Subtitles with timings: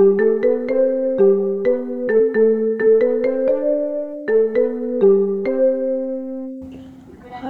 [0.00, 0.06] は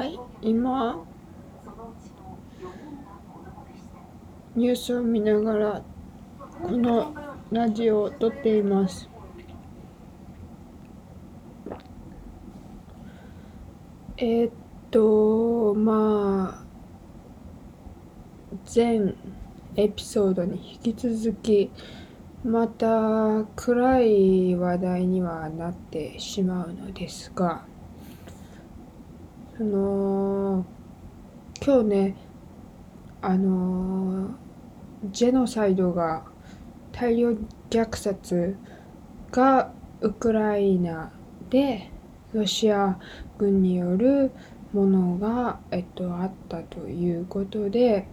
[0.04, 0.98] い今
[4.56, 5.82] ニュースを見ながら
[6.60, 7.14] この
[7.52, 9.08] ラジオを撮っています。
[14.16, 14.52] えー、っ
[14.90, 16.64] とまあ
[18.74, 19.14] 前
[19.76, 21.70] エピソードに引き続き
[22.44, 27.64] また暗い話題にはなってしまうのですが
[29.58, 30.64] その
[31.62, 32.16] 今日ね
[33.20, 34.30] あの
[35.10, 36.24] ジェノサイドが
[36.92, 37.32] 大量
[37.68, 38.56] 虐殺
[39.30, 41.12] がウクライナ
[41.50, 41.90] で
[42.32, 42.98] ロシア
[43.36, 44.30] 軍による
[44.72, 48.06] ものが、えっと、あったということで、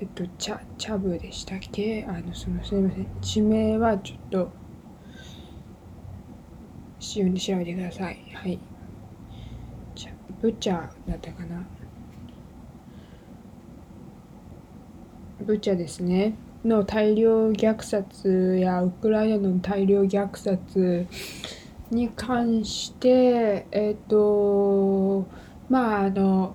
[0.00, 2.06] えっと、チャチャブでしたっけ？
[2.08, 3.06] あのそのすみません。
[3.20, 4.50] 地名はちょっと
[6.98, 8.18] 自由に調べてください。
[8.34, 8.58] はい。
[10.40, 11.66] ブチャだったかな？
[15.44, 16.34] ブチャですね。
[16.64, 21.06] の大量虐殺やウクライナの大量虐殺
[21.90, 25.26] に関してえっ、と
[25.68, 26.54] まああの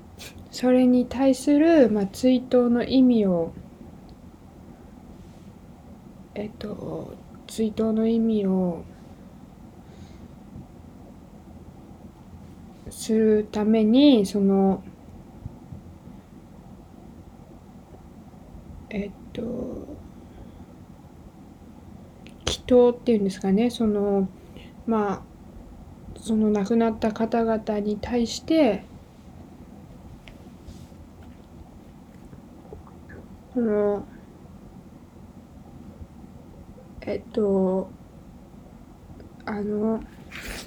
[0.56, 3.52] それに対する、まあ、追悼の意味を
[6.34, 7.14] えっ、と
[7.46, 8.86] 追悼の意味を
[12.90, 14.82] するためにその
[18.92, 19.42] えっと
[22.46, 24.30] 祈祷っていうんですかねその
[24.88, 25.22] まあ
[26.18, 28.86] その亡くなった方々に対して
[33.56, 34.06] その
[37.02, 37.90] えっと
[39.46, 40.04] あの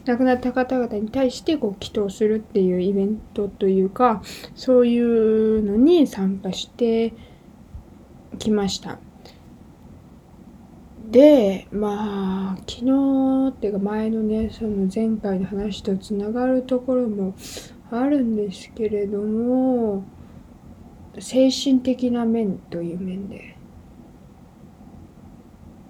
[0.06, 4.22] 亡くなった方々に対してこう祈祷するっていうイベントというか
[4.54, 7.12] そういうのに参加して
[8.38, 8.98] きました。
[11.10, 17.34] でまあ昨日っていうか前のねその前回の話とつながるところも
[17.90, 20.04] あるんですけれども
[21.20, 23.56] 精神的な面という面で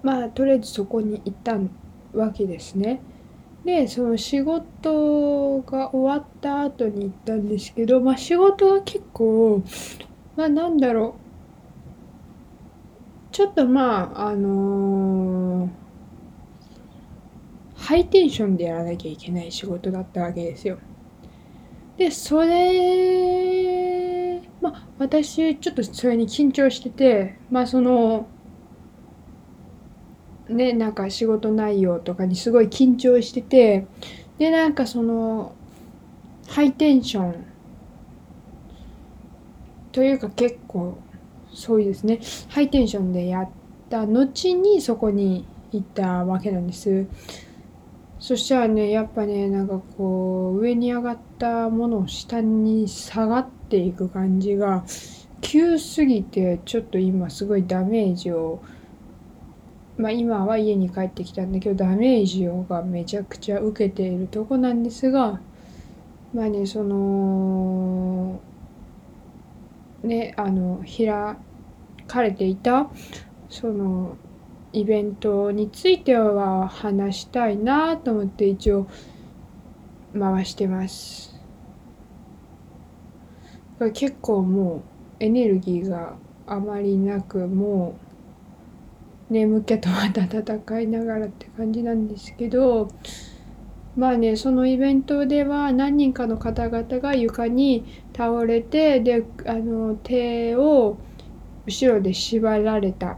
[0.03, 1.57] まあとりあえずそこに行った
[2.13, 3.01] わけですね。
[3.65, 9.61] でその仕事が終わった後に行ったんですけどまあ仕事は結構
[10.37, 11.29] まあなんだろう
[13.35, 15.69] ちょっとまああのー、
[17.75, 20.79] ハイテンションでやらなきゃいけない仕事だったわけですよ。
[21.97, 23.98] でそれ
[24.61, 28.27] まあ私ちょっとそれに緊張しててまあその
[30.49, 33.87] ねなんか仕事内容とかにすごい緊張してて
[34.37, 35.53] でなんかその
[36.47, 37.45] ハイテンション
[39.91, 40.97] というか結構
[41.53, 42.19] そういうですね。
[42.49, 43.49] ハイテンションでやっ
[43.89, 47.07] た後にそこに行ったわけなんです。
[48.19, 54.83] そしたらねやっぱねなんかこう上に上がったものを下に下がってていく感じが
[55.41, 58.61] 急すぎてちょっと今すごいダメージを
[59.99, 65.41] まあ、今は家に帰ってきたんだけどダメージをがめちゃくちゃ受けているとこなんですが
[66.33, 68.39] まあねその
[70.03, 71.35] ねあの開
[72.07, 72.89] かれていた
[73.49, 74.15] その
[74.71, 78.87] イベントについては話したいなと思って一応
[80.17, 81.38] 回してます。
[83.91, 84.81] 結構もう
[85.19, 86.15] エネルギーが
[86.47, 87.95] あまりなくも
[89.29, 92.89] う眠気とまた戦いながらって感じなんですけど
[93.95, 100.97] まあねそのイベントでは何人かの方々が床に倒れてであの手を
[101.65, 103.17] 後ろで縛られた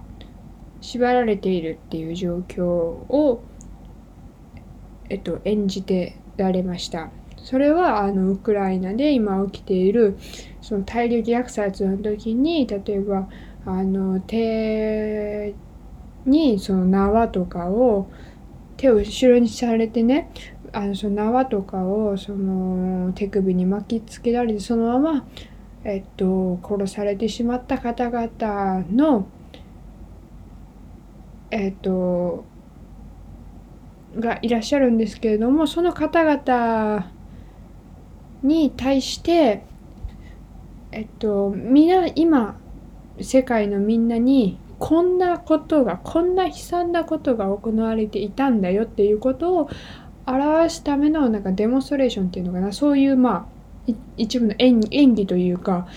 [0.81, 3.43] 縛られているっていう状況を、
[5.09, 7.11] えっと、演じてられました。
[7.43, 10.17] それはあのウクライナで今起きている
[10.61, 13.27] その大量虐殺の時に例えば
[13.65, 15.53] あの手
[16.25, 18.07] にその縄とかを
[18.77, 20.31] 手を後ろにされてね
[20.73, 25.25] あのその縄とかをその手首に巻きつけられてそのまま、
[25.83, 29.27] えっと、殺されてしまった方々の
[31.49, 32.45] えっと
[34.17, 37.11] がいらっしゃるんですけれどもその方々
[38.43, 39.63] に対して
[40.91, 42.57] えっとみんな今
[43.19, 49.69] 世界のみんなにこんなことがこんな悲惨なことが行われていたんだよっていうことを
[50.25, 52.71] 表すためのなんかデモンストレーションっていうのかな。
[52.71, 53.47] そういうま
[53.87, 55.87] あ一部の演技というか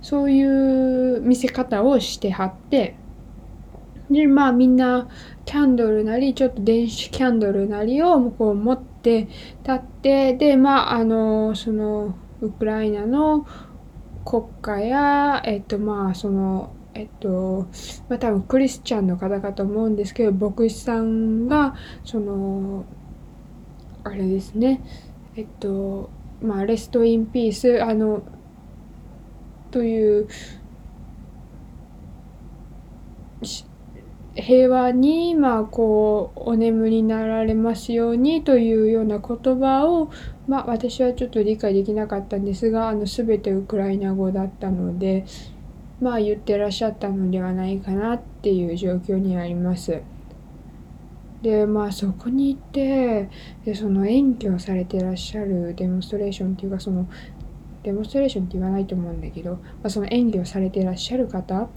[0.00, 2.96] そういう見せ方をしてはって
[4.10, 5.08] でまあみんな
[5.44, 9.30] キャンドルなりちょっと電子キャンドルなりをこう持って立
[9.72, 13.46] ってでまああのそのウクライナの
[14.24, 17.66] 国家やえっとまあそのえっと
[18.08, 21.74] まあ多分クリスチャンの方かと思うんですけど牧師さんが
[22.04, 22.84] その
[24.04, 24.82] あれですね。
[25.36, 26.10] えっと
[26.42, 28.22] まあレストインピースあの
[29.70, 30.28] という
[34.34, 40.10] 平和にまこうお眠りになられますようにというような言葉を
[40.48, 45.26] まあ私はちょっと理解できなかったんですがあの全てウクライナ語だったので
[46.00, 50.00] まあ言ってらっしゃったのではないかなっていう状況にあります。
[51.42, 53.28] でまあそこに行って
[53.64, 57.08] でその演技をされてらっしゃるデモンストレーションっていうかその
[57.82, 61.68] デモンストレーションって言わないと思うんだけど、まあ、その演技をされてらっしゃる方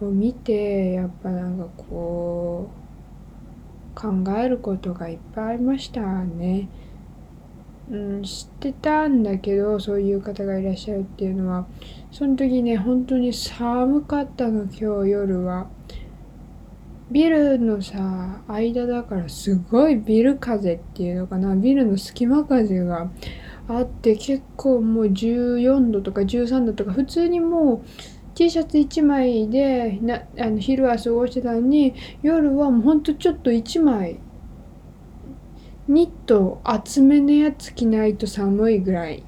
[0.00, 2.70] を見てやっぱなんかこ
[3.94, 4.08] う考
[4.38, 6.68] えることがいっぱいありましたね。
[7.90, 11.66] うん、知ってたんだけどそういう方がいらっしゃるっていうのは
[12.10, 15.68] その時ね本当に寒かったの今日夜は。
[17.08, 23.08] ビルのさ間だからすごいビル風っていうのかなビルの隙間風が
[23.68, 27.80] あって結構もう14度とか13度とか普通にもう
[28.36, 34.20] T シャツ1枚でなあの昼は過ごしてたのに夜はもうほんとちょっと1枚
[35.88, 39.24] ニット厚めのやつ着ないと寒いぐらい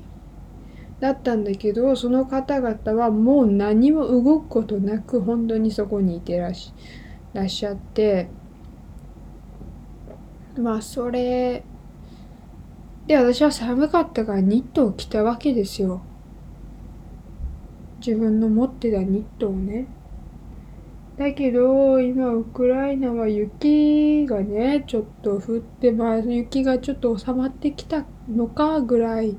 [1.01, 6.75] だったんだけどその方々はもう何も動くことなく本当にそこにいてらっし
[7.33, 8.29] らっしゃって
[10.59, 11.65] まあそれ
[13.07, 16.03] で私は寒かったからニットを着たわけですよ。
[17.99, 19.87] 自分の持ってたニットをね。
[21.17, 29.37] だけど今ウクライナは雪がねちょっと降ってまあ雪がちょっと収まってきたのかぐらい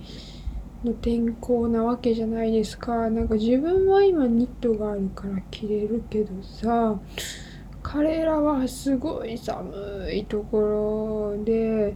[0.83, 3.09] の天候なわけじゃないですか。
[3.09, 6.99] なんか自分は今ニットがあるから着れるけどさ
[7.81, 11.95] 彼らはすごい寒いところで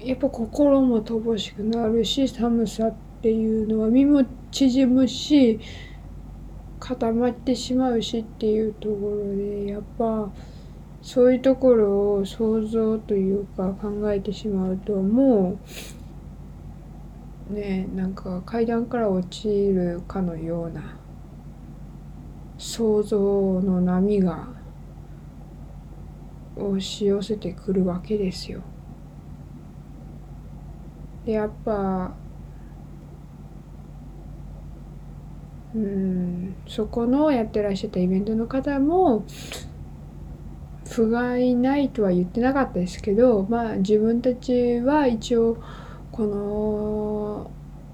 [0.00, 5.58] やっぱ心も乏しくなるし寒さっていうのは身も縮むし
[6.78, 10.30] 固まってしまうしっていうところでやっぱ
[11.02, 15.58] そういうところを想像というか考えてしまうとも
[17.50, 20.96] うねなんか階段から落ちるかのような
[22.56, 23.18] 想像
[23.60, 24.48] の波が
[26.56, 28.62] 押し寄せてくるわけですよ。
[31.28, 32.10] でやっぱ
[35.74, 39.26] うんそこのやってらっしゃったイベントの方も
[40.88, 45.58] 不甲斐ないとは言ってなかったですけどまあ自分たちは一応
[46.12, 47.50] この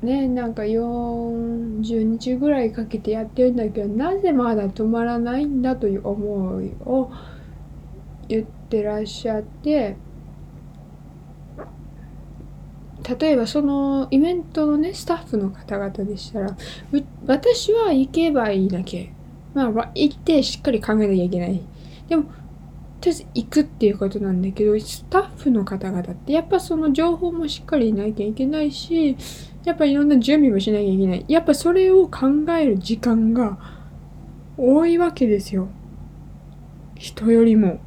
[0.06, 7.10] ねなんか40日ぐらいかけてやってるんだけどなぜまだ止まらないんだという思いを
[8.28, 9.96] 言ってらっしゃって
[13.06, 16.56] 例えばそのイベントのねスタッフの方々でしたら
[17.26, 19.12] 私は行けばいいだけ
[19.52, 21.60] まあ行ってしっかり考えなきゃいけない
[22.08, 22.36] でもとり
[23.06, 29.16] あえず行くっていうことなんだけどスタッフの方々ってやっぱその情報もしっかりいなきゃいけないし
[29.64, 31.24] やっぱいろんな準備もしなきゃいけない。
[31.26, 32.26] やっぱそれを考
[32.58, 33.58] える時間が
[34.58, 35.68] 多いわけですよ。
[36.96, 37.72] 人よりも。
[37.72, 37.78] っ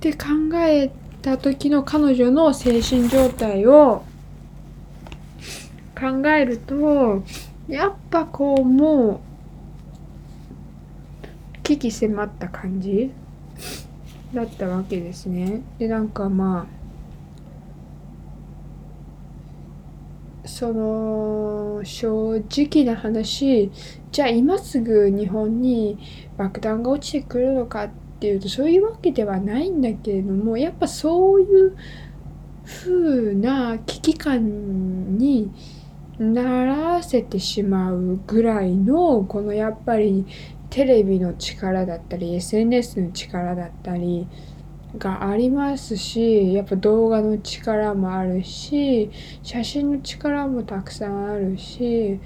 [0.00, 0.92] て考え
[1.28, 4.02] た時の彼女の精神状態を
[5.94, 7.22] 考えると、
[7.68, 9.20] やっぱこうも
[11.54, 13.10] う危機迫った感じ
[14.32, 15.60] だったわけですね。
[15.78, 16.66] で、なんかま
[20.44, 23.70] あ、その正直な話
[24.10, 25.98] じゃあ今すぐ日本に
[26.38, 31.76] 爆弾が落ちてくるのかってていうとそういうわけではないんだけれどもやっぱそういう
[32.66, 35.50] 風な危機感に
[36.18, 40.26] ならせてしまうぐらいのこのやっぱり
[40.68, 44.26] テレビの力だったり SNS の力だったり
[44.96, 49.10] がありますしやっぱ動画の力もあるし
[49.42, 52.20] 写真の力もたくさんあるし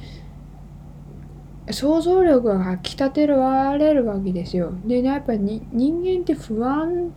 [1.70, 4.72] 想像力がかきたてられるわけですよ。
[4.84, 7.12] で、ね、やっぱり人間って不安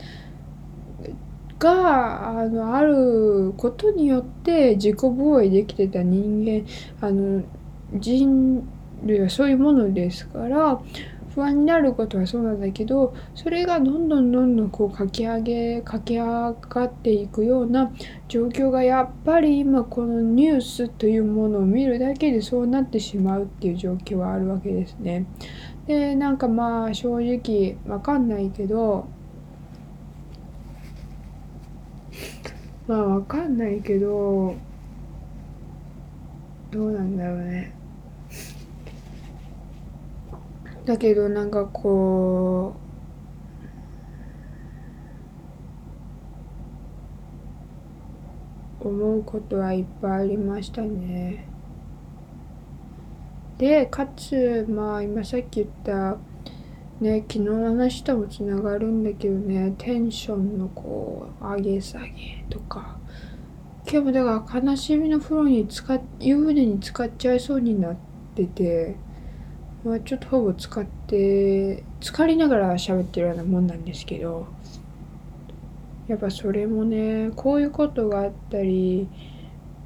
[1.58, 6.68] があのあることによって自己防衛できてた人間
[7.06, 7.44] あの
[7.94, 8.68] 人
[9.04, 10.80] 類はそういうものですから
[11.36, 17.92] 不安になることはそうなんだけどそれがどんどんどんどんこう書き上げ書き上がっていくような
[18.30, 25.26] 状況がやっぱり今このニュースというものを見るだけでそうなってしまうっていう状況はあるわけですね。
[25.88, 29.06] でなんかまあ正直わかんないけど
[32.88, 34.56] まあわかんないけど
[36.72, 37.85] どうなんだろうね。
[40.86, 42.76] だけどなんかこ
[48.84, 51.48] う思うことはいっぱいありましたね。
[53.58, 56.18] でかつまあ今さっき言った
[57.00, 62.98] ね昨日の話ともつながるんだけどねテンションのこう上げ下げとか
[63.90, 67.96] 今日もだから悲しみの風呂に使っ湯船に使っちゃいそうになっ
[68.36, 69.05] てて。
[69.86, 74.48] まあ、ちょっとほぼ使って浸かりながら喋ってるようなもんなんですけど
[76.08, 79.08] やっぱそれもねこういうことがあったり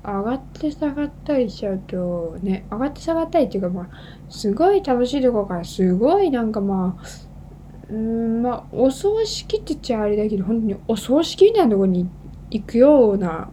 [0.02, 3.90] 上がって下がったりしちゃうとね上がって下がったりっていうかまあ
[4.30, 12.10] すごい楽しいとこからすごいなんかまあうんまあお葬式って言っちゃあれだけど本当にお葬式みたいなとこに
[12.52, 13.50] 行くような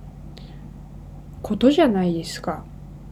[1.42, 2.64] ことじゃないですか。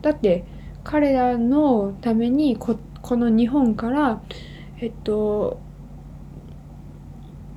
[0.02, 0.44] だって
[0.84, 4.22] 彼らのためにここの日本から
[4.80, 5.60] えっと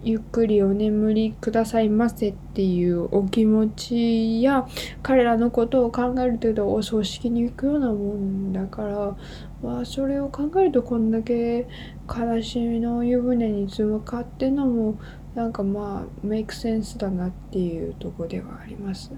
[0.03, 4.67] ゆっくりお眠りくださいませっていうお気持ちや
[5.01, 9.15] 彼らのことを考えるとお葬式に行くようなもんだから
[9.63, 11.65] まあそれを考えるとこんだけ
[12.09, 14.99] 悲しみの湯船に積むかっていうのも
[15.33, 19.13] なんかまあメイクセンスだなっていうとこではあります。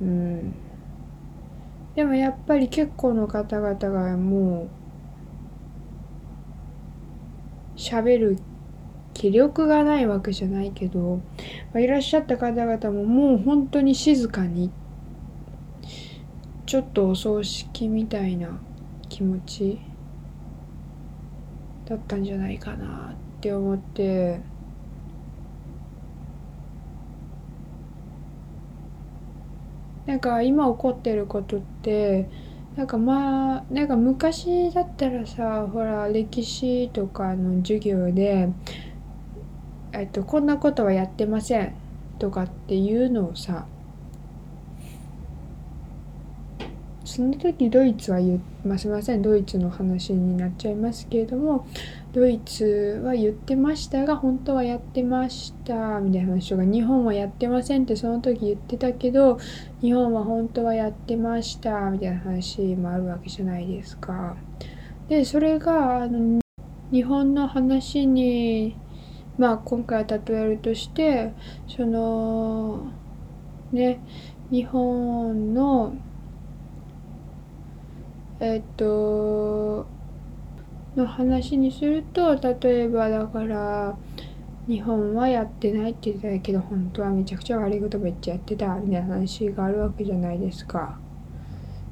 [0.00, 0.67] うん
[1.98, 4.68] でもやっぱり結構の方々がも
[7.74, 8.38] う喋る
[9.14, 11.20] 気力がないわけじゃないけど、
[11.74, 14.70] ま、いらっしゃった方々ももう本当に静かに
[16.66, 18.60] ちょっとお葬式みたいな
[19.08, 19.80] 気持ち
[21.84, 24.57] だったんじゃないかなって思って。
[30.08, 32.30] なんか今起こってることって
[32.76, 38.48] なんかまあなんか昔だったらさほら歴史とかの授業で
[39.92, 41.74] えっとこんなことはやってません
[42.18, 43.66] とかっていうのをさ
[47.18, 51.66] その時ドイツは言ますいませんドイツの話になっちゃいますけれども
[52.12, 59.36] ドイツは言ってましたが本当はやってましたみたいな話とか日本はやってませんってその時言ってたけど
[59.80, 64.36] 日本は本当はやってましたみたいな話もあるわけじゃないですか。
[65.08, 66.38] でそれがあの
[66.92, 68.76] 日本の話に
[69.36, 71.32] まあ今回は例えるとして
[71.66, 72.92] その
[73.72, 73.98] ね
[74.52, 75.96] 日本の
[78.40, 79.86] えっと
[80.96, 83.96] の話にすると例えばだから
[84.68, 90.98] 日本はやってないって言ってたけど本当はめちゃくちゃ悪いことめっちゃやってたみたいな話があるわけじゃないですか。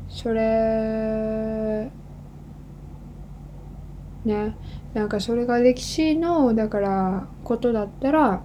[0.09, 1.91] それ
[4.25, 4.55] ね
[4.95, 8.43] なんかそれが歴史のだからことだったら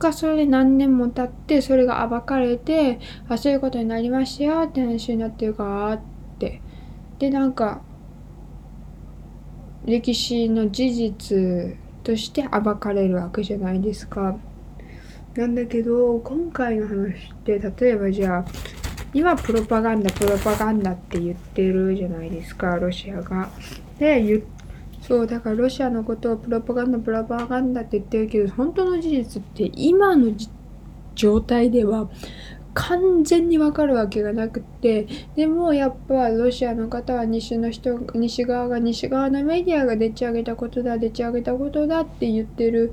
[0.00, 6.00] 果それで何年も経ってそれが暴かれてあそういうことになりましたよって話になってるかっ
[6.38, 6.60] て
[7.18, 7.82] でなんか
[9.84, 14.36] 歴史の事実として暴かれるわけじゃないですか。
[15.34, 18.44] なんだけど今回の話って例えばじゃあ
[19.14, 23.48] 今プロパガンダプロパガンダって言ってるじゃないですかロシアが。
[23.98, 24.42] で言
[25.00, 30.32] そうだからロシアのことをプロパガンダプロパガンダって言ってるけど本当の事実って今の
[31.14, 32.10] 状態では
[32.74, 42.92] 完全にわかるわけがなくてでもやっぱロシアの方は西の人西側が西側のメディアがでっち上げたことだでっち上げたことだって言ってる。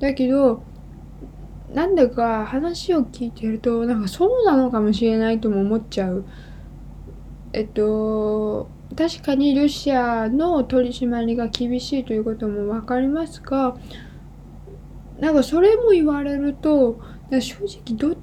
[0.00, 0.62] だけど
[1.72, 6.24] なんだか話を聞いてるとなんかそうなのかもしれないとも思っちゃう。
[7.52, 13.76] えっと確かにロシアの取り締まりが厳しいということも分かりますが
[15.18, 18.16] なんかそれも言われると正直どっ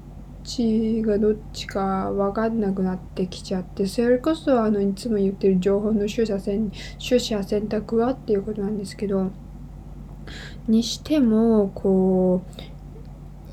[0.44, 9.30] ちがどっちか分かんなくなってきちゃってそれこそあのいつも言ってる情報の取捨選取捨選択はっていうことなんですけど
[10.68, 12.42] にしてもこ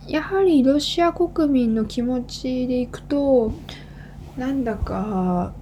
[0.08, 3.54] うやはりロシア国民の気持ちでいくと
[4.38, 5.54] なんだか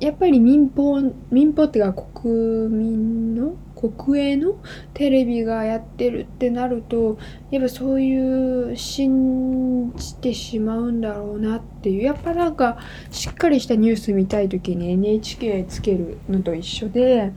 [0.00, 0.98] やっぱり民放
[1.30, 4.56] 民放っていうか国民の国営の
[4.94, 7.18] テレビがやってるってなると
[7.50, 12.02] やっぱそういう信じてしまうんだろうなっていう。
[12.02, 12.78] やっぱなんか
[13.10, 17.32] しっかりしたニュース見たい時に NHK つけるのと一緒で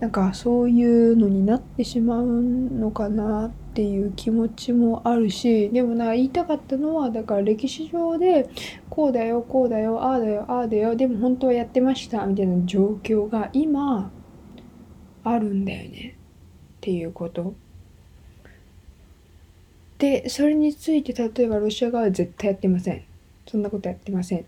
[0.00, 8.50] なんかそういうのになってしまうのかなってていう気持ちもあるしでもな言いたかったのはだから歴史上で
[8.90, 14.10] こうだよこうだよああだよああだよでも本当はやってましたみたいな状況が今
[15.24, 16.16] あるんだよね。
[16.16, 17.54] っていうこと。
[19.98, 23.04] でそれについて例えばロシア側は絶対やってません。
[23.46, 24.40] そんなことやってません。
[24.40, 24.42] っ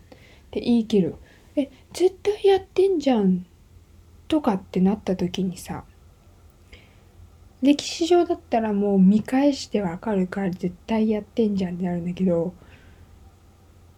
[0.51, 1.15] て言い切る。
[1.55, 3.45] え絶対やってんじゃん。
[4.27, 5.85] とかってなった時にさ
[7.65, 12.53] 歴史上だったらもう見返してわかるから絶対やってんじゃんってなるんだけど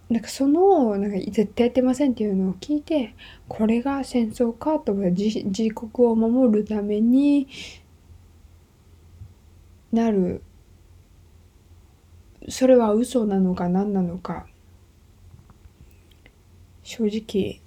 [0.08, 3.14] なんかそのなんか絶対やってませんっていうのを聞いて
[3.46, 7.46] これが戦争かとか自自国を守るために
[9.92, 10.42] なる。
[12.48, 14.46] それは嘘なのか何なのか。
[16.82, 17.60] 正直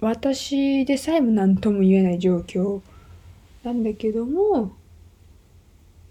[0.00, 2.80] 私でさえも何とも言えない状況
[3.62, 4.72] なんだけども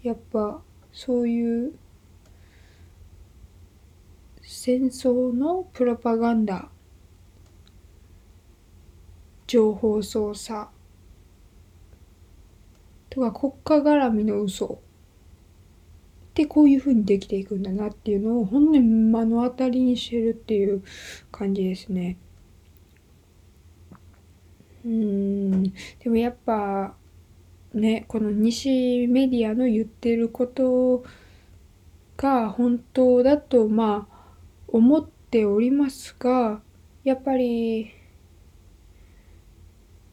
[0.06, 1.72] やっぱそういう
[4.40, 6.68] 戦争のプロパガンダ
[9.48, 10.68] 情報操作
[13.10, 14.78] とか国家絡みの嘘っ
[16.34, 20.84] てこういうふうにできていくんだなっていうのを本当に目の当たりにしてるっていう
[21.32, 22.16] 感じですね。
[24.84, 25.72] うんで
[26.06, 26.94] もやっぱ
[27.78, 31.04] ねこの西メディアの言ってること
[32.16, 34.16] が本当だとまあ
[34.68, 36.60] 思っておりますが
[37.04, 37.92] やっぱり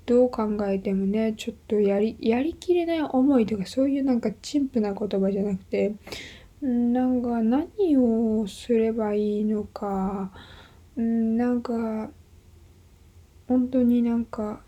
[0.05, 5.95] どう考えてもねちょっとやりやりきれない思いとかそういうなんか陳腐な言葉じゃなくて
[6.61, 10.31] なんか何をすればいいのか
[10.95, 12.09] なんか
[13.47, 14.61] 本当になんか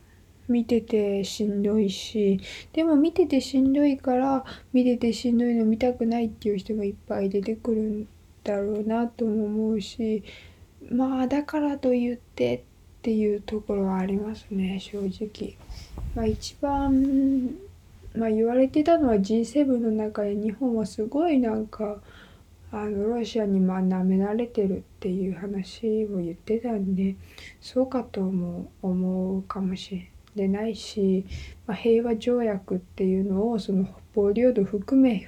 [0.47, 2.39] 見ててしんどいし
[2.73, 8.07] でも見ててしんどいから見ててしんどいの見たくないっていう人がいっぱい出てくるん
[8.43, 10.23] だろうなとも思うし
[10.89, 12.61] まあだからと言ってっ
[13.01, 15.55] ていうところはありますね正直。
[16.15, 17.51] まあ、一番、
[18.15, 22.01] まあ、言われてたのは G7 の中で日本はすごいなんか
[22.71, 27.15] あのロシアにまあ舐められてるっていう話を言ってたんで
[27.61, 31.25] そうかとも思うかもしれないでないし、
[31.65, 35.27] まあ、平和条約っていうのをその北方領土含め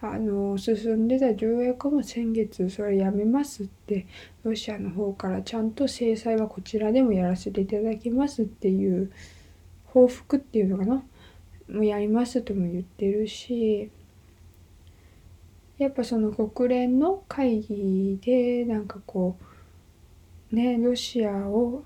[0.00, 4.06] あの進んでた条約も先月それやめますって
[4.44, 9.10] ロシアの方からちゃんと制裁はこちらでもやらせていただきますっていう
[9.86, 10.94] 報復っていうのかな
[11.70, 13.90] もうやりますとも言ってるし
[15.78, 19.36] やっぱその国連の会議でなんかこ
[20.52, 21.84] うねロシアを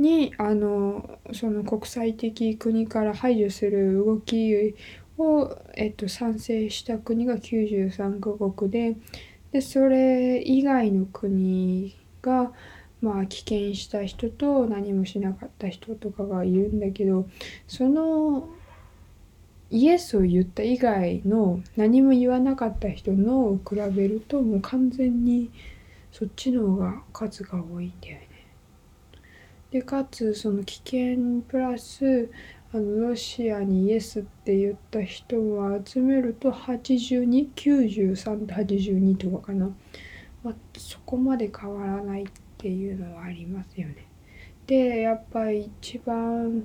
[0.00, 4.74] にあのその国際的国から排除する動き
[5.18, 8.96] を、えっと、賛成した国が93カ国で
[9.52, 12.52] でそれ以外の国が
[13.00, 17.28] まあ棄権した人と何もしなかった人とかがいるんだけど
[17.66, 18.48] その
[19.70, 25.50] イエスを言った以外の何も言わなかった人のを比べるともう完全に
[26.12, 28.29] そっちの方が数が多いんだよね。
[29.70, 32.30] でかつその危険プラス
[32.72, 39.70] あのロシアにイエスって言った人を集めると8293と82とかかな、
[40.44, 42.26] まあ、そこまで変わらないっ
[42.58, 44.06] ていうのはありますよね。
[44.66, 46.64] でやっぱり一番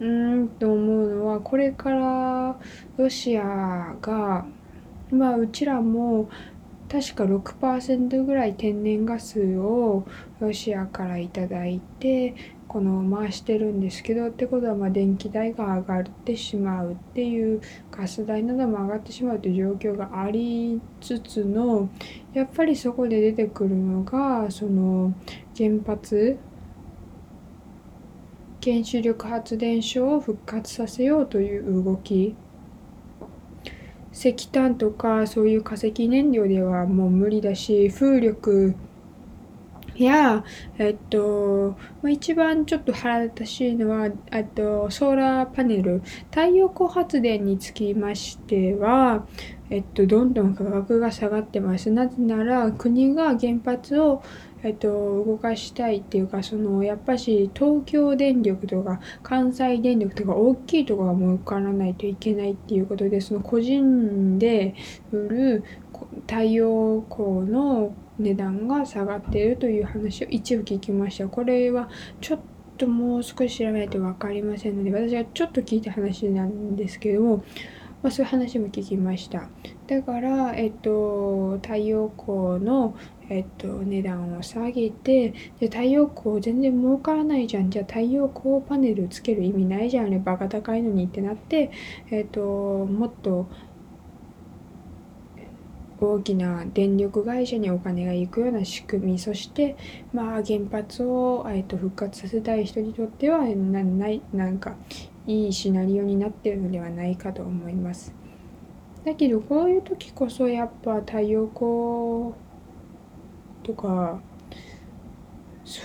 [0.00, 2.58] うんと思うのはこれから
[2.96, 4.44] ロシアが
[5.10, 6.28] まあうちらも
[6.90, 10.06] 確か6%ぐらい天然ガスを
[10.40, 12.34] ロシアから頂いて
[12.66, 21.88] この回してるんですけどってことはま電気代が上がってしまうっていうガス代なども上がってしまうという状況がありつつの
[22.34, 25.14] やっぱりそこで出てくるのがその
[25.56, 26.38] 原発
[28.62, 32.34] 原子力発電所を復活させようという動き。
[34.18, 38.74] 石炭とかそういう化石燃料ではもう無理だし風力
[40.04, 40.44] や、
[40.78, 41.76] えっと、
[42.08, 49.26] 一番ちょっと腹立たしいのは、あと、ソーラーパネル、太陽光発電につきましては、
[49.70, 51.90] えっと、どんどん価格が下がってます。
[51.90, 54.22] なぜなら、国が原発を、
[54.62, 64.74] えっと、動かしたいっていうか、その、やっぱし、東京電力とか、関西電力とか、大きいところが儲からないといけないっていうことで、その、個人で
[65.12, 65.64] 売る
[66.26, 71.28] 太陽光の値段が下がっているという話を一部聞きました。
[71.28, 71.88] これは
[72.20, 72.40] ちょっ
[72.76, 77.44] ともう少し調べないと分かりませんので、私はちょっと聞いた話なんですけども、
[78.02, 79.48] まあ、そういう話も聞きました。
[79.86, 82.96] だから、えっと、太陽光の、
[83.28, 87.70] えっと、値段を下げて、で太陽光全然儲からないじゃん。
[87.70, 90.20] じゃあ太陽光パネルつける意味ないじゃんね。
[90.24, 91.70] バカ高いのにってなって、
[92.10, 93.48] えっと、もっと
[96.00, 99.76] 大きな電力会社にお金が行くような仕組みそして
[100.12, 104.76] まあ原発を、えー、と復活させたい人にとってはなないなんか
[105.28, 108.12] いいシナリオになってるのではないかと思います。
[109.04, 112.34] だけどこういう時こそやっぱ太陽光
[113.62, 114.20] とか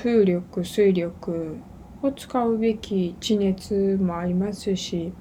[0.01, 1.58] 風力水力
[2.01, 5.13] を使うべき地熱もありますし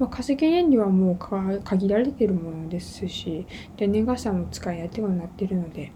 [0.00, 5.92] まあ、化石燃料はもう限られてるものですし天然ガスも使いやすくなってるので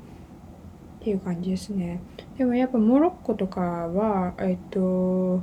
[1.01, 2.03] っていう感じですね
[2.37, 5.43] でもやっぱモロッコとかはえっと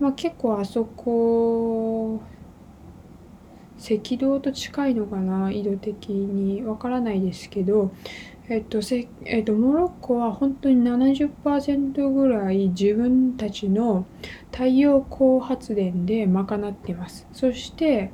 [0.00, 2.20] まあ結構あそこ
[3.78, 7.92] 赤道と近いのかな緯度的にわからないですけど
[8.48, 14.04] えっとせえっと、モロッコは本当に70%ぐらい自分たちの
[14.52, 17.26] 太陽光発電で賄ってます。
[17.32, 18.10] そして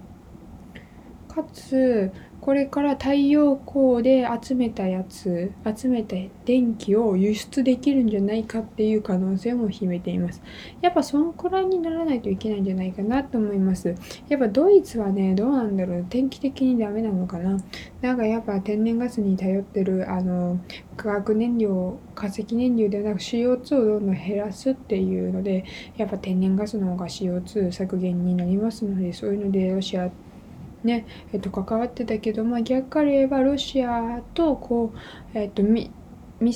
[1.27, 2.13] かつ
[2.51, 10.43] これから太陽光で集めたやつ集めた電気を輸出できるんじゃないかっていう可能性も秘めています。
[10.81, 13.95] やっぱそのくらいにならないといけないんじゃないかなと思います。
[14.29, 16.07] やっぱドイツはねどうなんだろう。
[16.11, 17.57] 天気的にダメなのかな。
[18.01, 20.59] なんかやっぱ天然ガスに頼ってるあの
[20.97, 25.65] 化学燃料化石燃料ではなく CO2 をどんどん減らすっていうので
[25.97, 30.11] やっぱ天然ガスの方が CO2 削減になりますのでそういうのでロシア
[30.85, 34.99] ねえっと、関わってたけど、まあ、逆から言えばロシアとこう、
[35.39, 35.91] えっと、密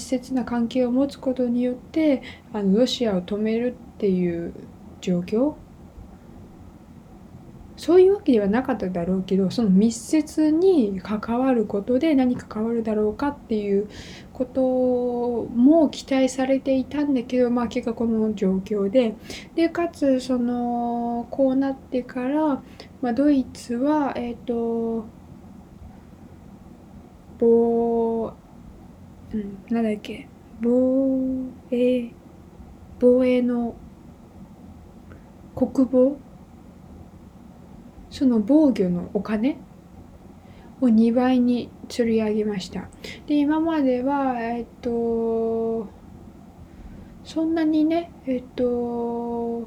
[0.02, 4.54] 接な関係を持つことによってあのロシアを止めるっていう
[5.00, 5.54] 状況？
[7.76, 13.88] そういうわけではなかっただろうけどその密接に関わることで何か変わるだろうかっていう
[14.34, 14.60] こと
[15.54, 19.14] も期待されていたんだけどまあ結果この状況で。
[19.54, 22.60] でかつそのこうなってから、
[23.00, 25.06] まあ、ドイツはえっ、ー、と
[27.38, 28.32] 防、
[29.32, 30.28] うん、なんだっけ。
[30.60, 31.20] 防
[31.70, 32.10] 衛
[32.98, 33.76] 防衛の
[35.54, 36.16] 国防？
[38.10, 39.58] その防御のお金？
[40.84, 42.88] を2倍に釣り上げました。
[43.26, 45.88] で、今までは、えっと、
[47.24, 49.66] そんなにね、えっと、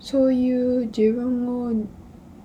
[0.00, 1.72] そういう自分を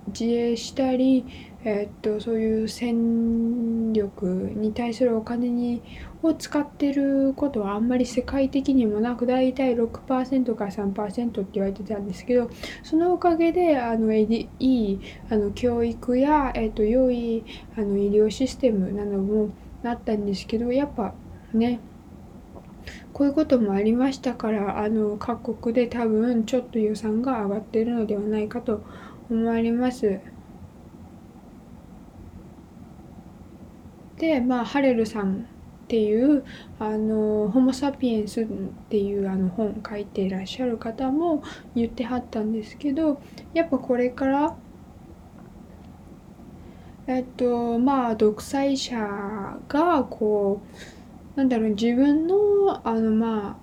[0.08, 1.24] 自衛したり、
[1.64, 5.80] えっと、そういう戦力に対するお金に
[6.22, 12.50] を使ってることはあんまり世界的にもなく大体6%から3%って言われてたんですけど
[12.82, 17.44] そのおかげであのいいあの教育や、えっと、良い
[17.76, 19.50] あの医療システムなども
[19.82, 21.14] なったんですけどやっぱ
[21.52, 21.80] ね
[23.12, 28.82] こういうこともありましたからあの各国で多分ちょっと予算が上がってるのではないかと
[29.30, 30.31] 思われます。
[34.22, 35.44] でまあハレルさんっ
[35.88, 36.44] ていう
[36.78, 38.46] あのホモ・サピエンスっ
[38.88, 41.42] ていうあの本書いていらっしゃる方も
[41.74, 43.20] 言ってはったんですけど
[43.52, 44.56] やっぱこれから
[47.08, 48.96] えっとまあ独裁者
[49.66, 50.62] がこ
[51.34, 53.56] うなんだろう自分のあのまあ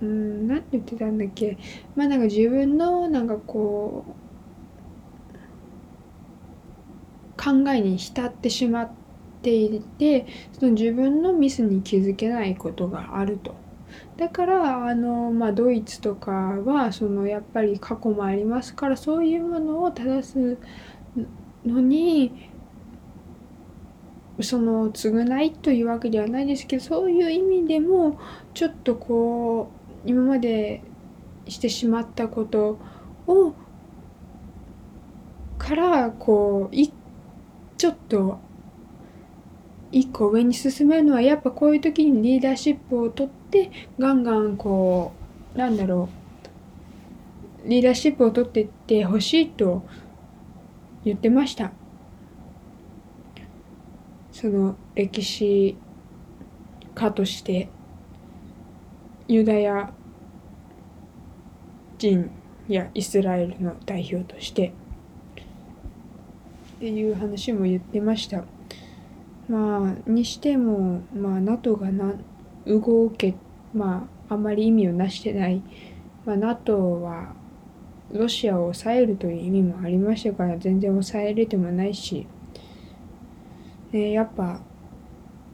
[0.00, 1.58] うん何て言ってたんだっけ
[1.96, 4.04] まあなんか自分のなんかこ
[7.36, 9.03] う考えに浸ってしまって
[9.44, 10.26] ていて
[10.58, 13.54] その自分のミスに気づけないことがあると。
[14.16, 20.58] だからあの、まあ、ドイツとかはそのやっぱり過去もありますからそういうものを正す
[21.64, 22.50] のに
[24.40, 28.18] その償いというわけではないですけどそういう意味でも
[28.52, 29.70] ちょっとこ
[30.04, 30.82] う今まで
[31.46, 32.78] してしまったこと
[33.26, 33.54] を
[35.58, 36.76] からこう
[37.76, 38.38] ちょっと
[39.94, 45.12] 一個上に進めるのはやっぱこういう時にリーダーシップを取ってガンガンこ
[45.54, 46.08] うなんだろ
[47.64, 47.68] う。
[47.68, 49.86] リーダーシップを取っていってほしいと
[51.04, 51.70] 言ってました。
[54.32, 55.76] その歴史
[56.96, 57.68] 家として。
[59.26, 59.90] ユダヤ
[61.96, 62.30] 人
[62.68, 64.72] やイスラエルの代表として。
[66.76, 68.44] っていう話も言ってました。
[69.48, 72.14] まあにしてもまあ NATO がな
[72.66, 73.34] 動け
[73.74, 75.62] まああまり意味をなしてない、
[76.24, 77.34] まあ、NATO は
[78.12, 82.26] ロシアを抑えるという意味もありましたから全然抑えれてもないし、
[83.92, 84.60] ね、やっぱ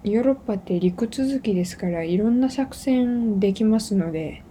[0.05, 4.43] ヨーロッパって陸続きですからいろんな作戦できますので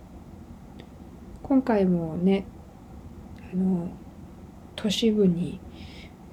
[1.44, 2.46] 今回もね
[3.54, 3.90] あの
[4.76, 5.60] 都市部に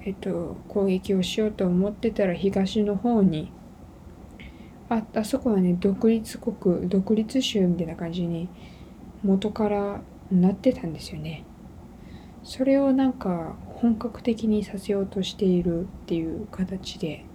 [0.07, 3.51] えっと、攻撃をしようと思ってたら東の方に
[4.87, 8.47] ああそこはね独立国独立州みたいな感じに
[9.21, 9.99] 元から
[10.31, 11.43] なってたんですよね。
[12.41, 17.25] それをなんか本格的にさせようとしているっていう形で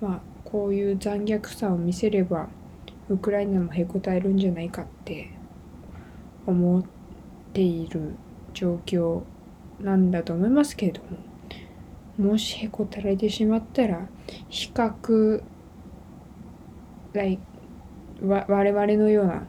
[0.00, 2.48] まあこういう残虐さを見せれば
[3.08, 5.30] ウクライナもへこたえるんじゃないかって
[6.48, 6.84] 思っ
[7.52, 8.16] ている
[8.52, 9.22] 状況
[9.80, 11.00] なんだと思いますけれど
[12.18, 14.06] ももしへこたれてしまったら
[14.48, 15.42] 比較
[17.14, 17.42] like
[18.22, 19.46] 我々のような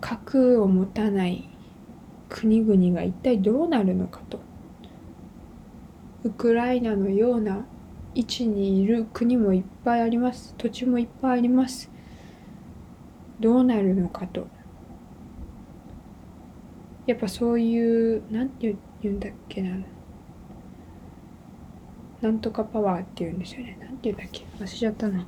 [0.00, 1.48] 核を持たない
[2.28, 4.40] 国々が一体どうなるのかと。
[6.22, 7.64] ウクライナのような
[8.14, 10.54] 位置にいる国もいっぱいあります。
[10.58, 11.90] 土地もいっぱいあります。
[13.40, 14.46] どうなるのかと。
[17.06, 19.78] やっぱそういう何て言うんだっけな
[22.20, 23.78] なんとかパワーって言うんですよね。
[23.80, 25.18] なんて言うんだっけ忘れちゃったな。
[25.18, 25.26] ま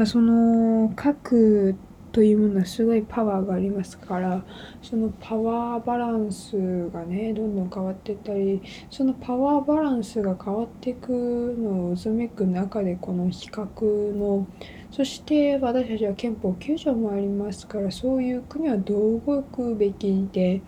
[0.00, 1.74] あ、その核
[2.16, 4.42] というものはすごいパワーがありますから
[4.80, 14.46] そのパワーバランスがねどんどん変わってったりそのパワーバランスが変わっていくのを渦めく中でこの比較の
[14.90, 20.62] そして私たちは憲法9条もありますからそういう国はどう動くべきで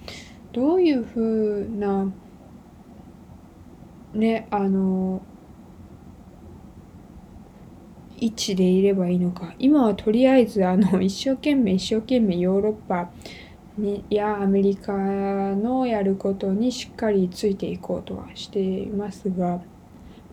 [0.59, 2.13] どういうふうな
[4.13, 5.23] ねあの
[8.17, 9.55] 位置でいればいいのか。
[9.61, 13.09] 今はとりあえずあの 一生懸命一生懸命ヨーロッパ
[13.77, 14.93] にやアメリカ
[15.55, 19.63] のやることにしっかりついていこうとはしていますが。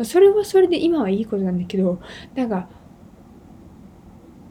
[0.02, 2.00] それはそれで今はいいことなんだけど
[2.34, 2.68] なんか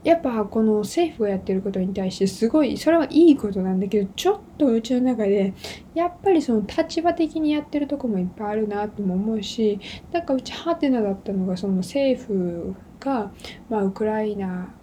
[0.05, 5.55] やっぱこの政府がやってることに対してすごいそれはいいことなんだけどちょっとうちの中で
[5.95, 9.81] やっぱりその立場的にやってるとこもいっぱいあるなとも思うし
[10.13, 13.33] なんかうちハテナだったのがその政府が、
[13.71, 14.75] まあ、ウクライナ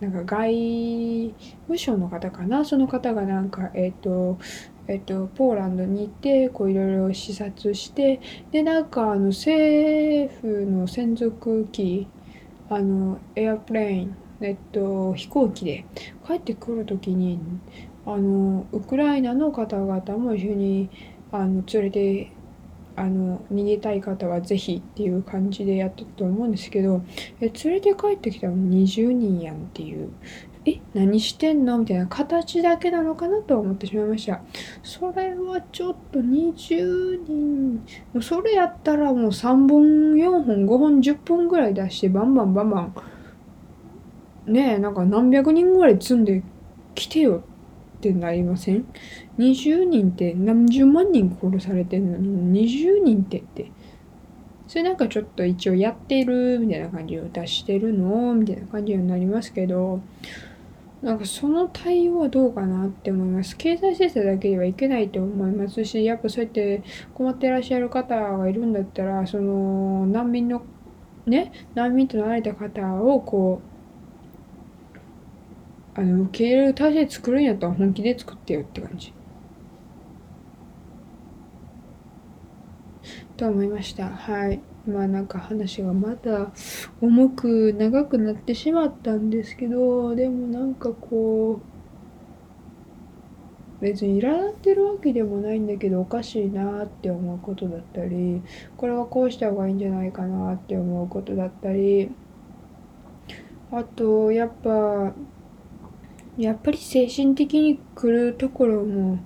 [0.00, 2.64] なんか外務省の方かな？
[2.64, 4.38] その方がなんかえっ、ー、と
[4.86, 12.08] えっと、ポーランドに行ってこういろいろ視察してでなんかあの政府の専属機
[12.70, 15.84] あのエアプレインえっと、飛行機で
[16.26, 17.40] 帰ってくる時に
[18.06, 20.90] あのウクライナの方々も一緒に
[21.32, 22.32] あの連れて
[22.96, 27.02] あの逃げたい方はぜひっていう感じでやってたと思うんですけど
[27.40, 30.10] え連れて帰ってきたの20人やんっていう。
[30.64, 34.42] え何してんのみたいな形だけなのかなと思ってしまいました。
[34.82, 37.86] それはちょっと20人
[38.20, 42.94] それやったらもう3本4本5本10本ぐらい出してバンバンバンバン
[44.48, 46.42] ねえなんか何百人ぐらい積んで
[46.94, 47.44] きてよ
[47.98, 48.86] ってなりません
[49.38, 53.70] ?20 人って何十万人殺されてんのに20人ってって
[54.66, 60.00] それなんかちょっと一応やってるみたいな感じを出してるのみたいな感じになりますけど
[61.02, 63.56] なんかその対応はどうかなって思います。
[63.56, 66.82] 経済制裁だけではいけないと思いますし、やっぱそうやって
[67.14, 70.62] 困ってらっしゃる方がいるんだったら、その難民の
[71.26, 73.77] ね、難民となられた方をこう、
[75.98, 79.12] あの受け入れる体制作るんやったら本気で作ってよって感じ。
[83.36, 84.08] と思いました。
[84.08, 84.60] はい。
[84.86, 86.52] まあなんか話がまた
[87.00, 91.60] 重く長くなってしまったんですけどでもなんかこ
[93.80, 98.42] う別に苛立ってるわけでもないんだけどおかしいなって思うことだったり
[98.76, 102.10] これはこうした方がいいんじゃないかなって思うことだったり
[103.70, 105.12] あとやっぱ
[106.38, 109.18] やっぱり精神的に来るところも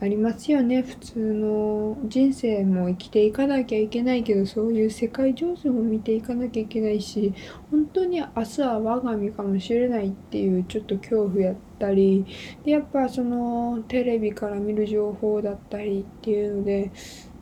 [0.00, 0.82] ありますよね。
[0.82, 7.34] 普通の人生も生きていかなきゃいけないけどそういう世界情勢も見ていかなきゃいけないし
[7.70, 12.24] 本当に明日は我が身かもしれないっていうちょっと恐怖やったり
[12.64, 16.90] でやっぱそのテレビから見る情報だったりっていうので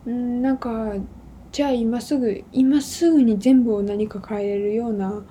[0.05, 0.93] うんなんか
[1.51, 5.23] じゃあ今すぐ今すぐに全部を何か変えれるような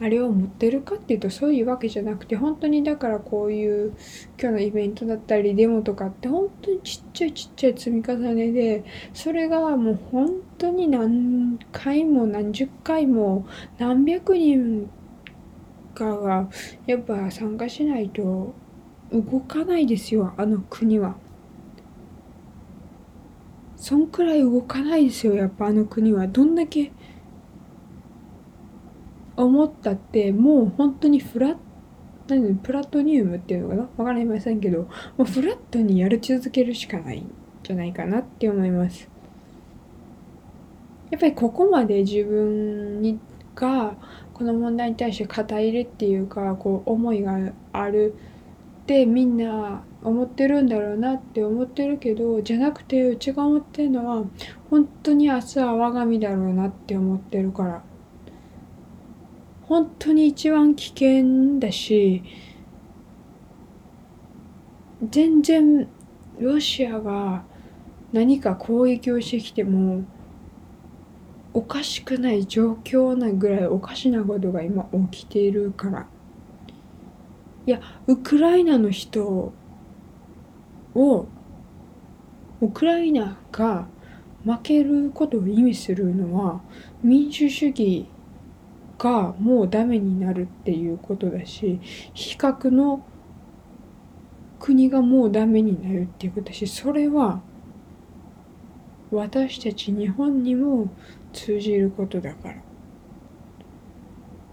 [0.00, 3.96] あれを持ってるかっていうとそういうわけじゃなくて本当にだからこういう
[4.38, 13.46] 今日のイベントだったりデモとかって本当にちっちゃいちっちゃい積み重ねでそれがもう本当に何回も何十回も
[13.78, 14.90] 何百人
[15.94, 16.50] かが
[16.86, 18.54] やっぱ参加しないと
[19.10, 21.16] 動かないですよあの国は。
[23.76, 26.92] そんくらい動かないですよやっぱあの国はどんだけ
[29.36, 31.56] 思ったってもう本当にフラッ
[32.28, 33.88] 何プラトニウムっていうのかな？
[33.98, 34.82] わかりませんけど。
[34.82, 34.88] も
[35.20, 37.30] うフラットにやり続けるしかないん
[37.62, 39.08] じゃないかなって思います。
[41.10, 43.20] やっぱりここまで自分に
[43.54, 43.94] が
[44.34, 47.38] この問題に対して肩入れっていうかこう思いが
[47.72, 48.14] ある
[48.82, 54.24] ってみんな思ってるんだろうなって思ってるけどじゃなくてうちが思ってるのは
[54.68, 57.82] 本当に明日は我が身だろうなって思ってるから。
[59.68, 62.22] 本当に一番危険だし
[65.02, 65.88] 全然
[66.38, 67.44] ロシアが
[68.12, 70.04] 何か攻撃をしてきても
[71.52, 76.06] おかしくない状況なぐらいおかしなことが今起きているから。
[77.66, 79.52] いやウクライナの人
[80.94, 81.26] を
[82.60, 83.88] ウクライナが
[84.44, 86.60] 負けることを意味するのは
[87.02, 88.06] 民主主義
[88.98, 91.80] がもうダメになるっていうことだし
[92.14, 93.04] 比較の
[94.58, 97.42] 国がもうダメになるっていうことだしそれは
[99.10, 100.88] 私たち日本にも
[101.32, 102.66] 通じることだから。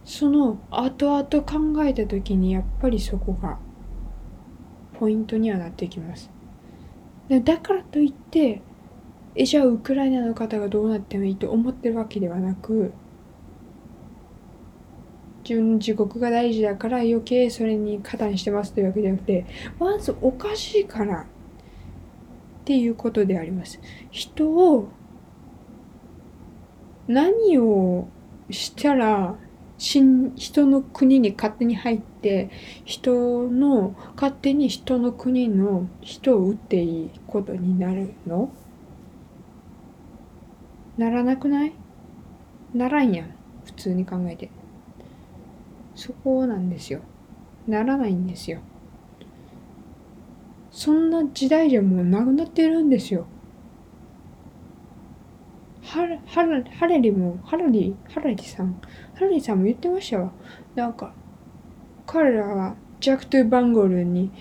[0.06, 3.58] その後々考えた時にやっぱりそこが
[5.00, 6.30] ポイントにはなってきます。
[7.30, 8.62] だからといって
[9.36, 12.94] えじゃあウクライナの方がどうなってもいいと思ってるわけではなく
[15.48, 19.46] 自分自国が大事だから余計それに加担してますというわけじゃなくて
[19.78, 21.26] まずおかしいからっ
[22.66, 23.80] ていうことであります。
[24.10, 24.90] 人を
[27.08, 28.08] 何を
[28.50, 29.36] したら
[29.78, 30.32] 人
[30.68, 32.50] の国に勝手に入って
[32.86, 38.50] 人の勝手に人の国の人を撃っていいことになるの？
[40.98, 41.74] ならなくない？
[42.74, 44.50] ならんやん普通に考えて。
[45.96, 47.02] そこなんですよ。
[47.68, 48.60] ならないんですよ。
[50.72, 53.28] そんな時代じゃもうなくなってるんですよ。
[55.84, 58.82] はる、はる、はれりも、はるり、はるりさん、
[59.14, 60.32] はるりさんも言ってましたわ。
[60.74, 61.14] なんか、
[62.08, 64.32] 彼らはジャック・トゥ・バンゴルに、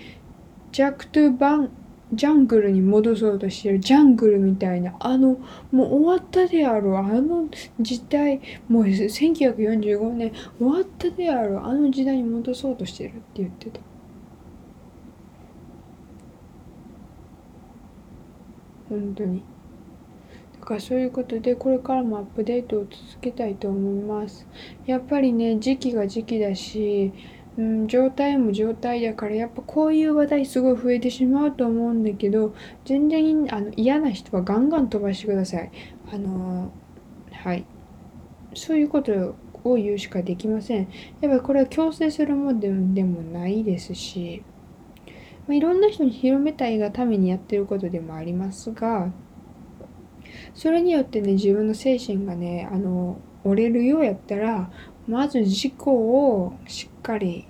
[0.71, 1.69] ジャック・トゥ・バン、
[2.15, 3.79] ジャングルに戻そうとしてる。
[3.79, 5.37] ジャングルみたいなあの
[5.71, 7.47] もう終わったであろうあの
[7.79, 13.79] 時代もう1945年終わったであろうあの時代に戻そうとしてるって言ってた。
[18.89, 19.41] 本当に。
[20.59, 24.47] だからそういうことでこれからもアップデートを続けたいと思います。
[24.85, 27.11] やっぱりね時期が時期だし
[27.57, 35.71] うん、状態も状態だからやっぱこういう話題すごい増えてしまうと思うんだけど全然あの嫌な人はガンガン飛ばしてください。
[36.11, 36.71] あの
[37.31, 37.65] はい
[38.55, 40.87] そういうことを言うしかできません。
[41.21, 44.43] やっぱりこれは強制するもんでもないですし、
[45.47, 49.11] まあ、いろんな人に広めたいがためにやってることでもありますが
[50.53, 54.71] それによってね自分の精神がねあの折れるようやったら
[55.07, 57.45] まず自己をしっかり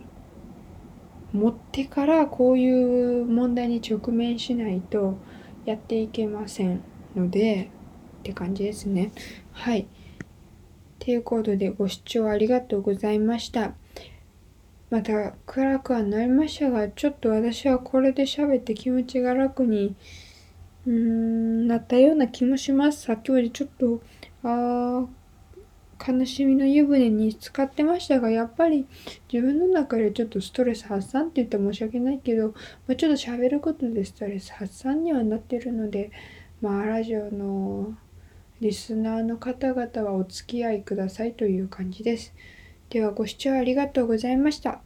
[1.34, 5.18] 持ってからこういう問題に直面しないと
[5.66, 6.82] やっていけません
[7.16, 7.70] ので
[8.20, 9.12] って感じですね。
[9.52, 9.88] はい。
[11.00, 13.74] ということでご視聴ありがとうございました。
[14.94, 19.96] また暗くはなりましたがちょっと私はこれで喋って気持ちが楽に
[20.86, 24.04] うーんなったような気もしますさっきまでちょっと
[24.44, 25.08] あ
[26.06, 28.86] 悲しみの湯船に浸かってましたがやっぱり
[29.32, 36.12] 自分の中でちょっとストレス発散って言って申し訳ないけど、まあ、ちょっと喋ることでストレス発散にはなってるので
[36.62, 37.94] まあラジオの
[38.62, 42.34] リスナーの方々はお付き合いくださいという感じです。
[42.90, 44.82] ではご視聴ありがとうございました。